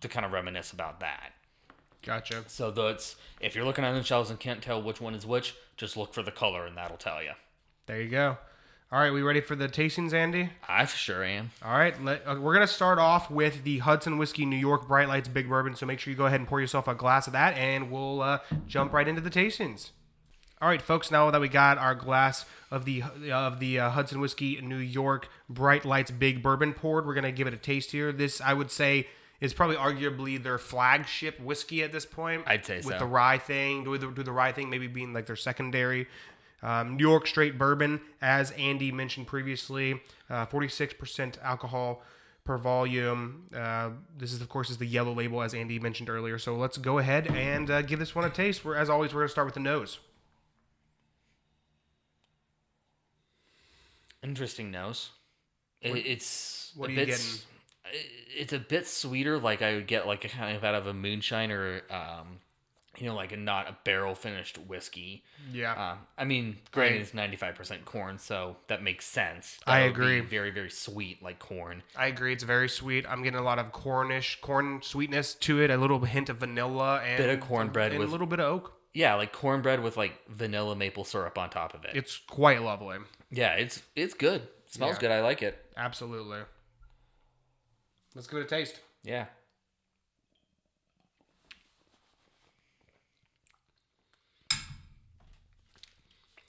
to 0.00 0.08
kind 0.08 0.26
of 0.26 0.32
reminisce 0.32 0.72
about 0.72 1.00
that. 1.00 1.32
Gotcha. 2.02 2.44
So 2.48 2.70
that's 2.70 3.16
if 3.40 3.54
you're 3.54 3.64
looking 3.64 3.84
on 3.84 3.94
the 3.94 4.02
shelves 4.02 4.30
and 4.30 4.38
can't 4.38 4.60
tell 4.60 4.82
which 4.82 5.00
one 5.00 5.14
is 5.14 5.24
which, 5.24 5.54
just 5.76 5.96
look 5.96 6.12
for 6.12 6.22
the 6.22 6.32
color 6.32 6.66
and 6.66 6.76
that'll 6.76 6.96
tell 6.96 7.22
you. 7.22 7.32
There 7.86 8.00
you 8.00 8.08
go. 8.08 8.38
All 8.90 8.98
right, 8.98 9.12
we 9.12 9.22
ready 9.22 9.40
for 9.40 9.56
the 9.56 9.68
tastings, 9.68 10.12
Andy? 10.12 10.50
I 10.68 10.84
for 10.84 10.98
sure 10.98 11.24
am. 11.24 11.52
All 11.64 11.78
right, 11.78 11.98
let, 12.04 12.26
uh, 12.26 12.36
we're 12.38 12.52
gonna 12.52 12.66
start 12.66 12.98
off 12.98 13.30
with 13.30 13.64
the 13.64 13.78
Hudson 13.78 14.18
Whiskey 14.18 14.44
New 14.44 14.56
York 14.56 14.86
Bright 14.86 15.08
Lights 15.08 15.28
Big 15.28 15.48
Bourbon. 15.48 15.74
So 15.76 15.86
make 15.86 15.98
sure 15.98 16.10
you 16.10 16.16
go 16.16 16.26
ahead 16.26 16.40
and 16.40 16.48
pour 16.48 16.60
yourself 16.60 16.86
a 16.88 16.94
glass 16.94 17.26
of 17.26 17.32
that, 17.32 17.56
and 17.56 17.90
we'll 17.90 18.20
uh, 18.20 18.40
jump 18.66 18.92
right 18.92 19.08
into 19.08 19.22
the 19.22 19.30
tastings. 19.30 19.92
All 20.62 20.68
right, 20.68 20.80
folks. 20.80 21.10
Now 21.10 21.28
that 21.28 21.40
we 21.40 21.48
got 21.48 21.76
our 21.78 21.96
glass 21.96 22.44
of 22.70 22.84
the 22.84 23.02
of 23.32 23.58
the 23.58 23.80
uh, 23.80 23.90
Hudson 23.90 24.20
Whiskey 24.20 24.60
New 24.60 24.76
York 24.76 25.28
Bright 25.48 25.84
Lights 25.84 26.12
Big 26.12 26.40
Bourbon 26.40 26.72
poured, 26.72 27.04
we're 27.04 27.14
gonna 27.14 27.32
give 27.32 27.48
it 27.48 27.52
a 27.52 27.56
taste 27.56 27.90
here. 27.90 28.12
This, 28.12 28.40
I 28.40 28.54
would 28.54 28.70
say, 28.70 29.08
is 29.40 29.52
probably 29.52 29.74
arguably 29.74 30.40
their 30.40 30.58
flagship 30.58 31.40
whiskey 31.40 31.82
at 31.82 31.90
this 31.90 32.06
point. 32.06 32.44
I'd 32.46 32.64
say 32.64 32.76
with 32.76 32.84
so. 32.84 32.98
the 32.98 33.06
rye 33.06 33.38
thing, 33.38 33.82
do 33.82 33.98
the, 33.98 34.06
do 34.12 34.22
the 34.22 34.30
rye 34.30 34.52
thing 34.52 34.70
maybe 34.70 34.86
being 34.86 35.12
like 35.12 35.26
their 35.26 35.34
secondary. 35.34 36.06
Um, 36.62 36.96
New 36.96 37.08
York 37.08 37.26
straight 37.26 37.58
bourbon, 37.58 38.00
as 38.20 38.52
Andy 38.52 38.92
mentioned 38.92 39.26
previously, 39.26 40.00
uh, 40.30 40.46
46% 40.46 41.42
alcohol 41.42 42.04
per 42.44 42.56
volume. 42.56 43.46
Uh, 43.52 43.90
this 44.16 44.32
is, 44.32 44.40
of 44.40 44.48
course, 44.48 44.70
is 44.70 44.78
the 44.78 44.86
yellow 44.86 45.12
label, 45.12 45.42
as 45.42 45.54
Andy 45.54 45.80
mentioned 45.80 46.08
earlier. 46.08 46.38
So 46.38 46.54
let's 46.54 46.78
go 46.78 46.98
ahead 46.98 47.26
and 47.26 47.68
uh, 47.68 47.82
give 47.82 47.98
this 47.98 48.14
one 48.14 48.24
a 48.24 48.30
taste. 48.30 48.64
We're, 48.64 48.76
as 48.76 48.88
always, 48.88 49.12
we're 49.12 49.22
going 49.22 49.28
to 49.28 49.32
start 49.32 49.46
with 49.46 49.54
the 49.54 49.60
nose. 49.60 49.98
Interesting 54.22 54.70
nose. 54.70 55.10
It, 55.80 55.90
it's 56.06 56.72
what 56.76 56.90
a 56.90 56.92
are 56.92 56.94
you 57.00 57.06
bit, 57.06 57.44
It's 58.36 58.52
a 58.52 58.58
bit 58.58 58.86
sweeter, 58.86 59.38
like 59.38 59.62
I 59.62 59.74
would 59.74 59.86
get 59.86 60.06
like 60.06 60.24
a 60.24 60.28
kind 60.28 60.56
of 60.56 60.62
out 60.64 60.74
of 60.74 60.86
a 60.86 60.94
moonshine 60.94 61.50
or 61.50 61.82
um, 61.90 62.38
you 62.98 63.06
know, 63.08 63.14
like 63.14 63.32
a 63.32 63.36
not 63.36 63.68
a 63.68 63.76
barrel 63.84 64.14
finished 64.14 64.58
whiskey. 64.58 65.24
Yeah. 65.52 65.72
Um, 65.92 65.98
I 66.16 66.24
mean, 66.24 66.58
granted, 66.70 67.00
it's 67.00 67.14
ninety 67.14 67.36
five 67.36 67.54
percent 67.56 67.84
corn, 67.84 68.18
so 68.18 68.56
that 68.68 68.82
makes 68.82 69.06
sense. 69.06 69.58
I 69.66 69.80
That 69.80 69.86
be 69.86 69.90
agree. 69.90 70.20
very, 70.20 70.50
very 70.50 70.70
sweet, 70.70 71.22
like 71.22 71.38
corn. 71.38 71.82
I 71.96 72.06
agree. 72.06 72.32
It's 72.32 72.44
very 72.44 72.68
sweet. 72.68 73.04
I'm 73.08 73.22
getting 73.24 73.40
a 73.40 73.42
lot 73.42 73.58
of 73.58 73.72
cornish, 73.72 74.38
corn 74.40 74.82
sweetness 74.82 75.34
to 75.36 75.60
it, 75.60 75.70
a 75.70 75.76
little 75.76 75.98
hint 76.00 76.28
of 76.28 76.36
vanilla, 76.36 77.00
and 77.00 77.16
Bit 77.18 77.30
of 77.30 77.40
cornbread 77.40 77.90
and 77.92 77.98
with- 77.98 78.08
a 78.08 78.12
little 78.12 78.26
bit 78.28 78.38
of 78.40 78.46
oak. 78.46 78.72
Yeah, 78.94 79.14
like 79.14 79.32
cornbread 79.32 79.82
with 79.82 79.96
like 79.96 80.12
vanilla 80.28 80.76
maple 80.76 81.04
syrup 81.04 81.38
on 81.38 81.48
top 81.50 81.74
of 81.74 81.84
it. 81.84 81.92
It's 81.94 82.18
quite 82.18 82.62
lovely. 82.62 82.98
yeah, 83.30 83.54
it's 83.54 83.82
it's 83.96 84.14
good. 84.14 84.46
smells 84.66 84.94
Yeah. 84.96 85.00
good. 85.00 85.10
I 85.10 85.20
like 85.22 85.42
it. 85.42 85.58
Absolutely. 85.76 86.40
Let's 88.14 88.26
give 88.26 88.40
it 88.40 88.42
a 88.44 88.48
taste. 88.48 88.80
Yeah. 89.02 89.26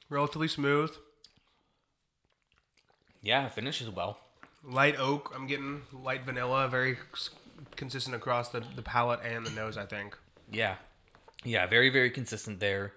Relatively 0.10 0.48
smooth. 0.48 0.92
Yeah, 3.22 3.46
it 3.46 3.54
finishes 3.54 3.90
well. 3.90 4.20
Light 4.64 4.96
oak. 5.00 5.32
I'm 5.36 5.48
getting 5.48 5.84
light 5.92 6.24
vanilla. 6.26 6.68
Very 6.68 6.98
consistent 7.76 8.16
across 8.16 8.50
the, 8.50 8.64
the 8.76 8.82
palate 8.82 9.22
and 9.24 9.46
the 9.46 9.52
nose, 9.52 9.78
I 9.78 9.86
think. 9.86 10.18
Yeah. 10.52 10.76
Yeah, 11.44 11.66
very, 11.68 11.90
very 11.90 12.10
consistent 12.10 12.60
there. 12.60 12.94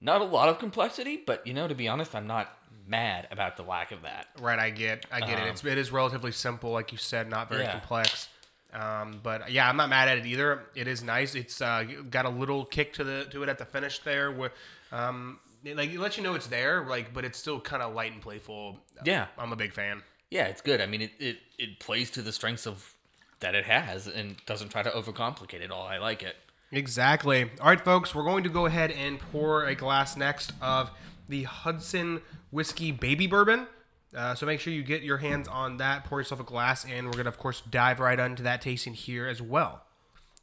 Not 0.00 0.20
a 0.20 0.24
lot 0.24 0.48
of 0.48 0.58
complexity, 0.58 1.22
but 1.24 1.46
you 1.46 1.54
know, 1.54 1.66
to 1.68 1.74
be 1.74 1.88
honest, 1.88 2.14
I'm 2.14 2.26
not 2.26 2.56
mad 2.86 3.26
about 3.30 3.56
the 3.56 3.62
lack 3.62 3.92
of 3.92 4.02
that. 4.02 4.28
Right, 4.40 4.58
I 4.58 4.70
get, 4.70 5.06
I 5.10 5.20
get 5.20 5.38
it. 5.38 5.48
It's 5.48 5.64
it 5.64 5.78
is 5.78 5.90
relatively 5.90 6.32
simple, 6.32 6.70
like 6.70 6.92
you 6.92 6.98
said, 6.98 7.28
not 7.28 7.48
very 7.48 7.62
Yeah. 7.62 7.72
complex. 7.72 8.28
Um, 8.72 9.20
but 9.22 9.50
yeah, 9.50 9.68
I'm 9.68 9.76
not 9.76 9.88
mad 9.88 10.08
at 10.08 10.18
it 10.18 10.26
either. 10.26 10.64
It 10.74 10.86
is 10.86 11.02
nice. 11.02 11.34
It's 11.34 11.60
uh, 11.62 11.84
got 12.10 12.26
a 12.26 12.28
little 12.28 12.64
kick 12.64 12.92
to 12.94 13.04
the 13.04 13.26
to 13.30 13.42
it 13.42 13.48
at 13.48 13.58
the 13.58 13.64
finish 13.64 14.00
there, 14.00 14.30
where 14.30 14.52
um, 14.92 15.38
it, 15.64 15.76
like 15.76 15.90
it 15.90 15.98
lets 15.98 16.16
you 16.18 16.22
know 16.22 16.34
it's 16.34 16.46
there, 16.48 16.84
like, 16.84 17.14
but 17.14 17.24
it's 17.24 17.38
still 17.38 17.58
kind 17.60 17.82
of 17.82 17.94
light 17.94 18.12
and 18.12 18.20
playful. 18.20 18.78
Yeah. 19.04 19.26
I'm 19.38 19.52
a 19.52 19.56
big 19.56 19.72
fan. 19.72 20.02
Yeah, 20.30 20.46
it's 20.46 20.60
good. 20.60 20.80
I 20.80 20.86
mean, 20.86 21.02
it, 21.02 21.12
it, 21.18 21.38
it 21.58 21.78
plays 21.78 22.10
to 22.12 22.22
the 22.22 22.32
strengths 22.32 22.66
of 22.66 22.92
that 23.40 23.54
it 23.54 23.64
has 23.64 24.06
and 24.08 24.36
doesn't 24.44 24.68
try 24.70 24.82
to 24.82 24.90
overcomplicate 24.90 25.60
it 25.60 25.70
all. 25.70 25.86
I 25.86 25.98
like 25.98 26.22
it. 26.22 26.36
Exactly. 26.72 27.50
All 27.60 27.68
right, 27.68 27.80
folks, 27.80 28.14
we're 28.14 28.24
going 28.24 28.44
to 28.44 28.50
go 28.50 28.66
ahead 28.66 28.90
and 28.90 29.18
pour 29.18 29.64
a 29.64 29.74
glass 29.74 30.16
next 30.16 30.52
of 30.60 30.90
the 31.28 31.44
Hudson 31.44 32.20
Whiskey 32.50 32.90
Baby 32.92 33.26
Bourbon. 33.26 33.66
Uh, 34.14 34.34
so 34.34 34.46
make 34.46 34.60
sure 34.60 34.72
you 34.72 34.82
get 34.82 35.02
your 35.02 35.18
hands 35.18 35.46
on 35.48 35.76
that. 35.76 36.04
Pour 36.04 36.20
yourself 36.20 36.40
a 36.40 36.44
glass, 36.44 36.84
and 36.84 37.06
we're 37.06 37.12
going 37.12 37.24
to, 37.24 37.30
of 37.30 37.38
course, 37.38 37.62
dive 37.68 38.00
right 38.00 38.18
into 38.18 38.42
that 38.42 38.62
tasting 38.62 38.94
here 38.94 39.26
as 39.26 39.40
well. 39.40 39.85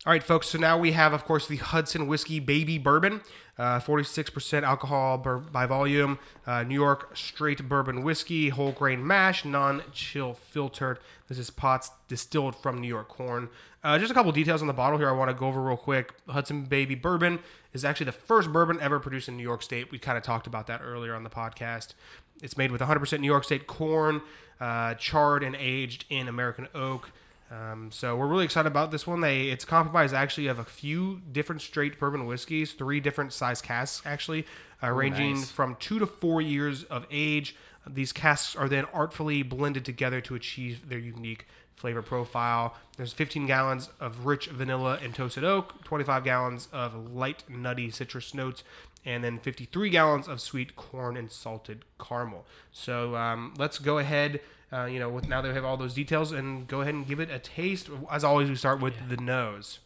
All 0.05 0.11
right, 0.11 0.21
folks. 0.21 0.49
So 0.49 0.57
now 0.57 0.77
we 0.77 0.91
have, 0.91 1.13
of 1.13 1.23
course, 1.23 1.47
the 1.47 1.55
Hudson 1.55 2.07
Whiskey 2.07 2.41
Baby 2.41 2.77
Bourbon, 2.77 3.21
uh, 3.57 3.79
46% 3.79 4.63
alcohol 4.63 5.17
by 5.17 5.65
volume, 5.65 6.19
uh, 6.45 6.63
New 6.63 6.75
York 6.75 7.15
straight 7.15 7.69
bourbon 7.69 8.03
whiskey, 8.03 8.49
whole 8.49 8.73
grain 8.73 9.07
mash, 9.07 9.45
non-chill 9.45 10.33
filtered. 10.33 10.99
This 11.29 11.37
is 11.37 11.49
pots 11.49 11.89
distilled 12.09 12.53
from 12.53 12.81
New 12.81 12.87
York 12.89 13.07
corn. 13.07 13.47
Uh, 13.81 13.97
just 13.97 14.11
a 14.11 14.13
couple 14.13 14.33
details 14.33 14.59
on 14.59 14.67
the 14.67 14.73
bottle 14.73 14.99
here 14.99 15.07
I 15.07 15.13
want 15.13 15.29
to 15.29 15.33
go 15.33 15.47
over 15.47 15.61
real 15.61 15.77
quick. 15.77 16.11
Hudson 16.27 16.65
Baby 16.65 16.95
Bourbon 16.95 17.39
is 17.71 17.85
actually 17.85 18.07
the 18.07 18.11
first 18.11 18.51
bourbon 18.51 18.81
ever 18.81 18.99
produced 18.99 19.29
in 19.29 19.37
New 19.37 19.43
York 19.43 19.63
State. 19.63 19.89
We 19.89 19.99
kind 19.99 20.17
of 20.17 20.23
talked 20.25 20.47
about 20.47 20.67
that 20.67 20.81
earlier 20.83 21.15
on 21.15 21.23
the 21.23 21.29
podcast. 21.29 21.93
It's 22.41 22.57
made 22.57 22.73
with 22.73 22.81
100% 22.81 23.21
New 23.21 23.27
York 23.27 23.45
State 23.45 23.67
corn, 23.67 24.21
uh, 24.59 24.95
charred 24.95 25.43
and 25.43 25.55
aged 25.55 26.03
in 26.09 26.27
American 26.27 26.67
oak. 26.75 27.11
Um, 27.53 27.91
so 27.91 28.15
we're 28.15 28.27
really 28.27 28.45
excited 28.45 28.67
about 28.67 28.89
this 28.89 29.05
one. 29.05 29.21
They 29.21 29.49
it's 29.49 29.65
comprised 29.65 30.13
actually 30.13 30.47
of 30.47 30.57
a 30.57 30.63
few 30.63 31.21
different 31.31 31.61
straight 31.61 31.99
bourbon 31.99 32.25
whiskeys, 32.25 32.73
three 32.73 32.99
different 32.99 33.31
size 33.31 33.61
casks 33.61 34.05
actually, 34.05 34.45
uh, 34.81 34.89
ranging 34.91 35.35
nice. 35.35 35.51
from 35.51 35.75
two 35.79 35.99
to 35.99 36.07
four 36.07 36.41
years 36.41 36.83
of 36.85 37.05
age. 37.11 37.55
These 37.85 38.11
casks 38.13 38.55
are 38.55 38.69
then 38.69 38.85
artfully 38.93 39.43
blended 39.43 39.85
together 39.85 40.21
to 40.21 40.35
achieve 40.35 40.89
their 40.89 40.99
unique 40.99 41.45
flavor 41.83 42.01
profile. 42.01 42.73
There's 42.95 43.11
15 43.11 43.45
gallons 43.45 43.89
of 43.99 44.25
rich 44.25 44.45
vanilla 44.47 44.97
and 45.03 45.13
toasted 45.13 45.43
oak, 45.43 45.83
25 45.83 46.23
gallons 46.23 46.69
of 46.71 47.11
light 47.11 47.43
nutty 47.49 47.91
citrus 47.91 48.33
notes, 48.33 48.63
and 49.03 49.21
then 49.21 49.37
53 49.37 49.89
gallons 49.89 50.29
of 50.29 50.39
sweet 50.39 50.77
corn 50.77 51.17
and 51.17 51.29
salted 51.29 51.83
caramel. 51.99 52.45
So 52.71 53.17
um, 53.17 53.53
let's 53.57 53.79
go 53.79 53.97
ahead. 53.97 54.39
Uh, 54.71 54.85
you 54.85 54.97
know, 54.97 55.09
with 55.09 55.27
now 55.27 55.41
that 55.41 55.49
we 55.49 55.53
have 55.55 55.65
all 55.65 55.75
those 55.75 55.93
details, 55.93 56.31
and 56.31 56.69
go 56.69 56.79
ahead 56.79 56.93
and 56.93 57.05
give 57.05 57.19
it 57.19 57.29
a 57.29 57.37
taste. 57.37 57.89
As 58.09 58.23
always, 58.23 58.47
we 58.49 58.55
start 58.55 58.79
with 58.79 58.93
the 59.09 59.17
nose. 59.17 59.79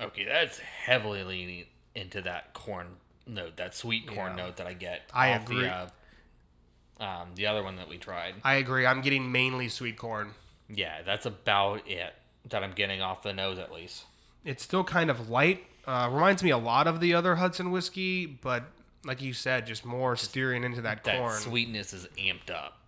Okay, 0.00 0.24
that's 0.24 0.60
heavily 0.60 1.24
leaning 1.24 1.64
into 1.96 2.22
that 2.22 2.54
corn 2.54 2.86
note, 3.26 3.56
that 3.56 3.74
sweet 3.74 4.06
corn 4.06 4.38
Yeah. 4.38 4.44
note 4.44 4.56
that 4.58 4.68
I 4.68 4.72
get. 4.74 5.10
I 5.12 5.34
off 5.34 5.42
agree. 5.42 5.62
The, 5.64 5.68
uh, 5.74 5.88
um, 7.00 7.28
the 7.34 7.46
other 7.46 7.62
one 7.62 7.76
that 7.76 7.88
we 7.88 7.96
tried. 7.98 8.34
I 8.44 8.54
agree. 8.54 8.86
I'm 8.86 9.00
getting 9.02 9.30
mainly 9.30 9.68
sweet 9.68 9.96
corn. 9.96 10.32
Yeah, 10.68 11.02
that's 11.02 11.26
about 11.26 11.88
it 11.88 12.12
that 12.50 12.62
I'm 12.62 12.72
getting 12.72 13.00
off 13.02 13.22
the 13.22 13.32
nose 13.32 13.58
at 13.58 13.72
least. 13.72 14.04
It's 14.44 14.62
still 14.62 14.84
kind 14.84 15.10
of 15.10 15.28
light. 15.30 15.64
Uh, 15.86 16.08
reminds 16.12 16.42
me 16.42 16.50
a 16.50 16.58
lot 16.58 16.86
of 16.86 17.00
the 17.00 17.14
other 17.14 17.36
Hudson 17.36 17.70
whiskey, 17.70 18.26
but 18.26 18.64
like 19.04 19.22
you 19.22 19.32
said, 19.32 19.66
just 19.66 19.84
more 19.84 20.16
steering 20.16 20.64
into 20.64 20.82
that, 20.82 21.04
That 21.04 21.18
corn. 21.18 21.34
sweetness 21.38 21.92
is 21.92 22.06
amped 22.18 22.50
up 22.50 22.78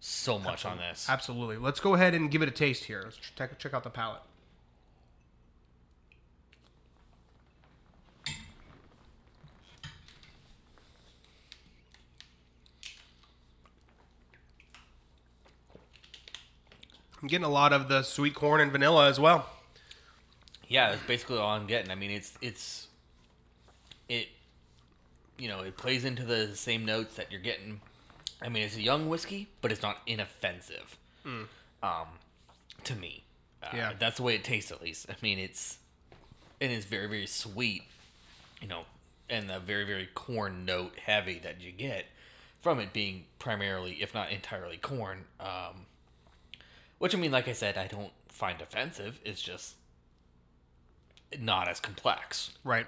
so 0.00 0.38
much 0.38 0.64
on 0.64 0.78
this. 0.78 1.06
Absolutely. 1.08 1.56
Let's 1.58 1.78
go 1.80 1.94
ahead 1.94 2.14
and 2.14 2.30
give 2.30 2.42
it 2.42 2.48
a 2.48 2.52
taste 2.52 2.84
here. 2.84 3.02
Let's 3.04 3.18
check, 3.36 3.58
check 3.58 3.74
out 3.74 3.84
the 3.84 3.90
palate. 3.90 4.22
I'm 17.20 17.28
getting 17.28 17.44
a 17.44 17.50
lot 17.50 17.72
of 17.72 17.88
the 17.88 18.02
sweet 18.02 18.34
corn 18.34 18.60
and 18.60 18.72
vanilla 18.72 19.08
as 19.08 19.20
well. 19.20 19.46
Yeah, 20.68 20.90
that's 20.90 21.02
basically 21.02 21.38
all 21.38 21.50
I'm 21.50 21.66
getting. 21.66 21.90
I 21.90 21.94
mean, 21.94 22.10
it's 22.10 22.36
it's 22.40 22.88
it 24.08 24.28
you 25.38 25.48
know, 25.48 25.60
it 25.60 25.76
plays 25.76 26.04
into 26.04 26.24
the 26.24 26.54
same 26.54 26.84
notes 26.84 27.16
that 27.16 27.32
you're 27.32 27.40
getting. 27.40 27.80
I 28.42 28.48
mean, 28.48 28.62
it's 28.62 28.76
a 28.76 28.82
young 28.82 29.08
whiskey, 29.08 29.48
but 29.62 29.72
it's 29.72 29.82
not 29.82 29.98
inoffensive. 30.06 30.96
Um, 31.82 32.06
to 32.84 32.94
me, 32.94 33.24
uh, 33.62 33.68
Yeah. 33.74 33.92
that's 33.98 34.16
the 34.18 34.22
way 34.22 34.34
it 34.34 34.44
tastes. 34.44 34.70
At 34.70 34.80
least, 34.82 35.06
I 35.10 35.14
mean, 35.22 35.38
it's 35.38 35.78
and 36.60 36.70
it's 36.72 36.86
very 36.86 37.06
very 37.06 37.26
sweet, 37.26 37.84
you 38.60 38.68
know, 38.68 38.84
and 39.28 39.48
the 39.50 39.58
very 39.60 39.84
very 39.84 40.06
corn 40.14 40.64
note 40.64 40.98
heavy 41.00 41.38
that 41.40 41.60
you 41.60 41.72
get 41.72 42.06
from 42.60 42.78
it 42.80 42.92
being 42.92 43.24
primarily, 43.38 44.02
if 44.02 44.14
not 44.14 44.30
entirely, 44.30 44.76
corn. 44.76 45.24
Um, 45.38 45.86
which 47.00 47.14
I 47.14 47.18
mean, 47.18 47.32
like 47.32 47.48
I 47.48 47.54
said, 47.54 47.76
I 47.76 47.86
don't 47.86 48.12
find 48.28 48.60
offensive. 48.60 49.18
It's 49.24 49.42
just 49.42 49.74
not 51.38 51.66
as 51.66 51.80
complex. 51.80 52.52
Right. 52.62 52.86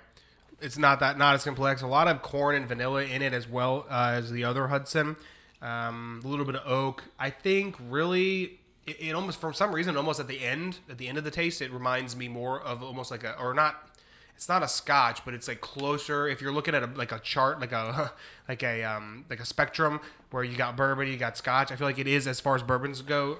It's 0.61 0.79
not 0.79 1.01
that 1.01 1.19
not 1.19 1.35
as 1.35 1.45
complex. 1.45 1.83
A 1.83 1.87
lot 1.87 2.07
of 2.07 2.23
corn 2.23 2.55
and 2.55 2.69
vanilla 2.69 3.03
in 3.03 3.23
it 3.23 3.33
as 3.33 3.49
well 3.49 3.87
uh, 3.91 4.13
as 4.15 4.31
the 4.31 4.45
other 4.45 4.69
Hudson. 4.69 5.17
Um, 5.63 6.21
a 6.25 6.29
little 6.29 6.45
bit 6.45 6.57
of 6.57 6.71
oak. 6.71 7.05
I 7.19 7.31
think 7.31 7.77
really 7.89 8.61
it, 8.87 8.97
it 9.01 9.15
almost 9.15 9.41
for 9.41 9.53
some 9.53 9.75
reason 9.75 9.97
almost 9.97 10.21
at 10.21 10.29
the 10.29 10.45
end 10.45 10.79
at 10.91 10.99
the 10.99 11.09
end 11.09 11.17
of 11.17 11.25
the 11.25 11.31
taste 11.31 11.63
it 11.63 11.73
reminds 11.73 12.15
me 12.15 12.29
more 12.29 12.61
of 12.61 12.83
almost 12.83 13.11
like 13.11 13.25
a 13.25 13.39
or 13.39 13.55
not 13.55 13.89
it's 14.35 14.49
not 14.49 14.63
a 14.63 14.69
scotch 14.69 15.25
but 15.25 15.35
it's 15.35 15.47
like 15.47 15.61
closer 15.61 16.27
if 16.27 16.41
you're 16.41 16.53
looking 16.53 16.75
at 16.75 16.83
a, 16.83 16.87
like 16.97 17.13
a 17.13 17.21
chart 17.21 17.61
like 17.61 17.73
a 17.73 18.13
like 18.49 18.63
a 18.63 18.83
um 18.83 19.25
like 19.31 19.41
a 19.41 19.47
spectrum 19.47 20.01
where 20.31 20.43
you 20.43 20.57
got 20.57 20.77
bourbon 20.77 21.07
you 21.07 21.17
got 21.17 21.37
scotch 21.37 21.71
i 21.71 21.77
feel 21.77 21.87
like 21.87 21.99
it 21.99 22.09
is 22.09 22.27
as 22.27 22.41
far 22.41 22.57
as 22.57 22.63
bourbons 22.63 23.03
go 23.03 23.39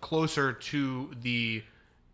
closer 0.00 0.52
to 0.52 1.10
the 1.22 1.62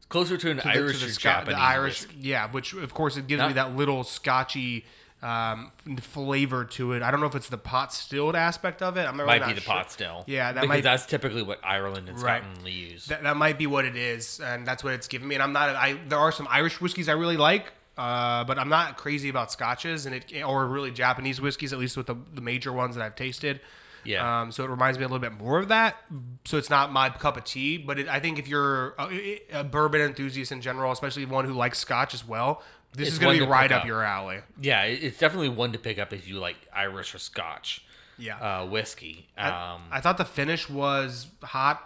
Closer 0.09 0.37
to 0.37 0.51
an 0.51 0.57
to 0.57 0.63
the- 0.65 0.69
Irish 0.71 0.99
to 0.99 1.05
the 1.05 1.11
or 1.11 1.15
Sco- 1.15 1.23
Japanese. 1.31 1.55
the 1.57 1.63
Irish, 1.63 2.01
whiskey. 2.03 2.17
yeah, 2.21 2.51
which 2.51 2.73
of 2.73 2.93
course 2.93 3.17
it 3.17 3.27
gives 3.29 3.43
me 3.45 3.53
that 3.53 3.77
little 3.77 4.03
Scotchy 4.03 4.85
um, 5.23 5.71
flavor 6.01 6.65
to 6.65 6.93
it. 6.95 7.03
I 7.03 7.11
don't 7.11 7.21
know 7.21 7.27
if 7.27 7.35
it's 7.35 7.49
the 7.49 7.59
pot 7.59 7.93
stilled 7.93 8.35
aspect 8.35 8.83
of 8.83 8.97
it. 8.97 9.03
I'm 9.07 9.17
not 9.17 9.27
really 9.27 9.39
Might 9.41 9.47
be 9.49 9.53
the 9.53 9.61
sure. 9.61 9.75
pot 9.75 9.93
still. 9.93 10.25
Yeah, 10.27 10.51
that 10.53 10.63
because 10.63 10.69
might- 10.69 10.83
that's 10.83 11.07
typically 11.07 11.43
what 11.43 11.61
Ireland 11.63 12.09
and 12.09 12.21
Right. 12.21 12.43
Scotland 12.43 12.69
use. 12.75 13.07
That, 13.07 13.23
that 13.23 13.37
might 13.37 13.59
be 13.59 13.67
what 13.69 13.85
it 13.85 13.95
is, 13.97 14.41
and 14.41 14.67
that's 14.67 14.83
what 14.83 14.95
it's 14.95 15.07
giving 15.09 15.29
me. 15.29 15.35
And 15.37 15.43
I'm 15.45 15.53
not. 15.53 15.69
I 15.77 15.93
there 16.09 16.19
are 16.19 16.33
some 16.33 16.49
Irish 16.51 16.81
whiskeys 16.81 17.09
I 17.09 17.13
really 17.13 17.37
like, 17.37 17.73
uh, 17.99 18.43
but 18.45 18.59
I'm 18.59 18.69
not 18.71 18.97
crazy 18.97 19.29
about 19.29 19.53
scotches 19.53 20.07
and 20.07 20.15
it 20.15 20.43
or 20.43 20.67
really 20.67 20.91
Japanese 20.91 21.41
whiskeys, 21.41 21.73
at 21.73 21.79
least 21.79 21.97
with 21.97 22.07
the, 22.07 22.17
the 22.35 22.41
major 22.41 22.73
ones 22.73 22.97
that 22.97 23.05
I've 23.05 23.15
tasted. 23.15 23.61
Yeah. 24.05 24.41
Um, 24.43 24.53
so 24.53 24.65
it 24.65 24.71
reminds 24.71 24.99
me 24.99 25.05
a 25.05 25.09
little 25.09 25.19
bit 25.21 25.33
more 25.33 25.59
of 25.59 25.69
that. 25.69 25.97
So 26.45 26.57
it's 26.59 26.71
not 26.71 26.93
my 26.93 27.11
cup 27.11 27.37
of 27.37 27.45
tea, 27.45 27.77
but 27.79 27.99
it, 27.99 28.09
I 28.09 28.21
think 28.21 28.39
if 28.39 28.49
you're 28.49 28.95
a, 28.99 29.41
a 29.53 29.65
bourbon 29.65 30.01
enthusiast 30.01 30.53
in 30.53 30.61
general, 30.61 30.91
especially 30.93 31.25
one 31.27 31.45
who 31.45 31.53
likes 31.53 31.79
scotch 31.79 32.15
as 32.15 32.27
well, 32.27 32.63
this 32.93 33.07
It's 33.09 33.15
is 33.15 33.19
going 33.21 33.39
to 33.39 33.45
be 33.45 33.51
right 33.51 33.71
up 33.71 33.83
up. 33.83 33.87
your 33.87 34.03
alley. 34.03 34.39
yeah, 34.61 34.83
it's 34.83 35.19
definitely 35.19 35.51
one 35.51 35.73
to 35.73 35.79
pick 35.79 35.99
up 35.99 36.13
if 36.13 36.27
you 36.27 36.39
like 36.39 36.57
Irish 36.75 37.15
or 37.15 37.19
Scotch 37.19 37.85
Yeah. 38.19 38.37
uh, 38.39 38.67
whiskey. 38.67 39.29
Um, 39.39 39.83
I 39.93 40.01
thought 40.01 40.19
the 40.19 40.25
finish 40.25 40.69
was 40.69 41.29
hot, 41.43 41.83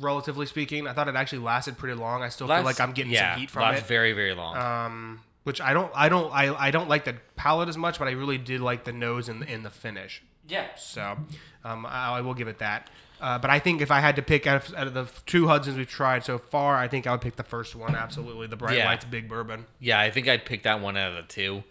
relatively 0.00 0.46
speaking. 0.46 0.86
I 0.86 0.92
thought 0.92 1.08
it 1.08 1.14
actually 1.16 1.38
lasted 1.40 1.78
pretty 1.78 1.94
long. 1.94 2.22
I 2.22 2.28
still 2.30 2.48
feel 2.48 2.62
like 2.62 2.80
I'm 2.80 2.92
getting 2.92 3.12
yeah, 3.12 3.32
some 3.34 3.40
heat 3.40 3.50
from 3.50 3.74
it. 3.74 3.84
very 3.84 4.12
very 4.12 4.34
long. 4.34 4.56
um, 4.56 5.20
which 5.44 5.60
I 5.60 5.72
don't, 5.74 5.92
I 5.94 6.08
don't, 6.08 6.32
I, 6.32 6.54
I 6.54 6.70
don't 6.70 6.88
like 6.88 7.04
the 7.04 7.16
palate 7.36 7.68
as 7.68 7.76
much, 7.76 7.98
but 7.98 8.08
I 8.08 8.12
really 8.12 8.38
did 8.38 8.60
like 8.62 8.84
the 8.84 8.92
nose 8.92 9.28
and 9.28 9.42
in 9.44 9.62
the 9.62 9.70
finish. 9.70 10.22
Yeah. 10.48 10.66
So, 10.76 11.16
um, 11.64 11.86
I, 11.86 12.18
I 12.18 12.20
will 12.20 12.34
give 12.34 12.48
it 12.48 12.58
that. 12.58 12.90
Uh, 13.20 13.38
but 13.38 13.48
I 13.48 13.58
think 13.58 13.80
if 13.80 13.90
I 13.90 14.00
had 14.00 14.16
to 14.16 14.22
pick 14.22 14.46
out 14.46 14.68
of, 14.68 14.74
out 14.74 14.86
of 14.86 14.94
the 14.94 15.06
two 15.24 15.46
Hudsons 15.48 15.76
we've 15.78 15.88
tried 15.88 16.24
so 16.24 16.36
far, 16.36 16.76
I 16.76 16.88
think 16.88 17.06
I 17.06 17.12
would 17.12 17.20
pick 17.22 17.36
the 17.36 17.42
first 17.44 17.74
one. 17.74 17.94
Absolutely, 17.94 18.46
the 18.48 18.56
Bright 18.56 18.76
Yeah. 18.76 18.86
Lights 18.86 19.04
Big 19.06 19.28
Bourbon. 19.28 19.64
Yeah, 19.80 19.98
I 20.00 20.10
think 20.10 20.28
I'd 20.28 20.44
pick 20.44 20.64
that 20.64 20.80
one 20.80 20.96
out 20.96 21.10
of 21.12 21.16
the 21.16 21.32
two. 21.32 21.62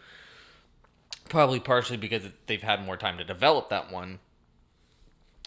Probably 1.29 1.59
partially 1.59 1.97
because 1.97 2.23
they've 2.47 2.61
had 2.61 2.83
more 2.85 2.97
time 2.97 3.17
to 3.17 3.23
develop 3.23 3.69
that 3.69 3.91
one. 3.91 4.19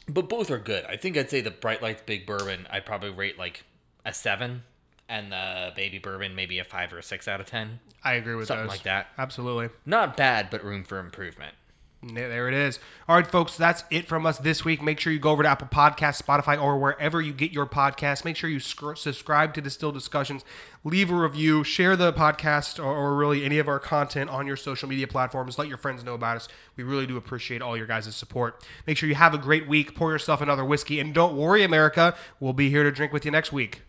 But 0.09 0.29
both 0.29 0.51
are 0.51 0.59
good. 0.59 0.85
I 0.85 0.97
think 0.97 1.17
I'd 1.17 1.31
say 1.31 1.41
the 1.41 1.51
Bright 1.51 1.83
Lights 1.83 2.03
Big 2.07 2.27
Bourbon, 2.27 2.67
I'd 2.71 2.87
probably 2.87 3.11
rate 3.11 3.39
like 3.39 3.65
a 4.05 4.13
seven, 4.13 4.63
and 5.09 5.33
the 5.33 5.73
Baby 5.75 5.99
Bourbon 5.99 6.35
maybe 6.37 6.59
a 6.61 6.65
five 6.65 6.93
or 6.93 6.99
a 6.99 7.03
six 7.03 7.27
out 7.27 7.41
of 7.41 7.47
ten. 7.47 7.81
I 8.05 8.15
agree 8.15 8.37
with 8.37 8.47
Something 8.47 8.67
those. 8.67 8.77
like 8.77 8.83
that. 8.85 9.09
Absolutely. 9.19 9.71
Not 9.85 10.17
bad, 10.17 10.49
but 10.51 10.63
room 10.63 10.85
for 10.85 11.01
improvement. 11.01 11.55
There 12.15 12.49
it 12.49 12.55
is. 12.55 12.79
All 13.09 13.17
right, 13.17 13.27
folks, 13.27 13.57
that's 13.57 13.85
it 13.91 14.07
from 14.07 14.27
us 14.27 14.39
this 14.39 14.65
week. 14.65 14.83
Make 14.83 15.01
sure 15.01 15.13
you 15.13 15.19
go 15.19 15.31
over 15.31 15.43
to 15.43 15.49
Apple 15.49 15.69
Podcasts, 15.69 16.23
Spotify, 16.23 16.61
or 16.61 16.79
wherever 16.79 17.21
you 17.21 17.33
get 17.33 17.53
your 17.53 17.67
podcasts. 17.67 18.25
Make 18.25 18.37
sure 18.37 18.49
you 18.49 18.61
scr- 18.61 18.95
subscribe 18.95 19.55
to 19.55 19.61
Distill 19.61 19.93
Discussions, 19.93 20.45
leave 20.85 21.11
a 21.11 21.15
review, 21.15 21.65
share 21.65 21.97
the 21.97 22.13
podcast 22.13 22.79
or, 22.79 22.95
or 22.95 23.17
really 23.17 23.45
any 23.45 23.59
of 23.59 23.67
our 23.69 23.79
content 23.79 24.31
on 24.31 24.47
your 24.47 24.57
social 24.57 24.89
media 24.89 25.09
platforms. 25.09 25.59
Let 25.59 25.69
your 25.69 25.79
friends 25.79 26.05
know 26.05 26.15
about 26.15 26.37
us. 26.37 26.49
We 26.77 26.85
really 26.85 27.07
do 27.07 27.17
appreciate 27.17 27.63
all 27.63 27.77
your 27.77 27.87
guys' 27.87 28.15
support. 28.15 28.65
Make 28.87 28.99
sure 28.99 29.09
you 29.09 29.15
have 29.17 29.35
a 29.35 29.39
great 29.39 29.67
week. 29.67 29.95
Pour 29.95 30.13
yourself 30.13 30.41
another 30.41 30.65
whiskey, 30.65 31.01
and 31.01 31.13
don't 31.13 31.37
worry, 31.37 31.65
America. 31.65 32.15
We'll 32.39 32.53
be 32.53 32.71
here 32.71 32.85
to 32.85 32.93
drink 32.93 33.13
with 33.13 33.25
you 33.25 33.31
next 33.31 33.53
week. 33.53 33.83